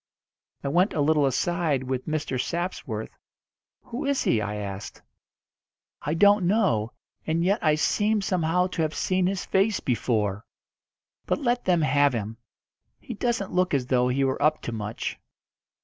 I 0.63 0.67
went 0.67 0.95
a 0.95 0.99
little 1.01 1.27
aside 1.27 1.83
with 1.83 2.07
Mr. 2.07 2.41
Sapsworth. 2.41 3.11
"Who 3.83 4.03
is 4.05 4.23
he?" 4.23 4.41
I 4.41 4.55
asked. 4.55 5.03
"I 6.01 6.15
don't 6.15 6.47
know, 6.47 6.93
and 7.27 7.43
yet 7.43 7.63
I 7.63 7.75
seem 7.75 8.19
somehow 8.21 8.65
to 8.65 8.81
have 8.81 8.95
seen 8.95 9.27
his 9.27 9.45
face 9.45 9.79
before. 9.79 10.43
But 11.27 11.37
let 11.37 11.65
them 11.65 11.83
have 11.83 12.13
him. 12.13 12.37
He 12.99 13.13
doesn't 13.13 13.53
look 13.53 13.75
as 13.75 13.85
though 13.85 14.07
he 14.07 14.23
were 14.23 14.41
up 14.41 14.63
to 14.63 14.71
much." 14.71 15.19